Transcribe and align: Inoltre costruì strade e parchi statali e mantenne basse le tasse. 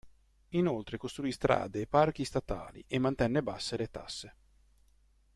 Inoltre 0.55 0.97
costruì 0.97 1.31
strade 1.31 1.81
e 1.81 1.85
parchi 1.85 2.25
statali 2.25 2.83
e 2.87 2.97
mantenne 2.97 3.43
basse 3.43 3.77
le 3.77 3.91
tasse. 3.91 4.35